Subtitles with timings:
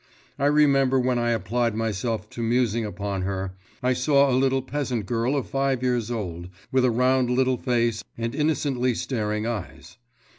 [0.39, 3.51] I remember when I applied myself to musing upon her,
[3.83, 8.03] I saw a little peasant girl of five years old, with a round little face
[8.17, 9.97] and innocently staring eyes.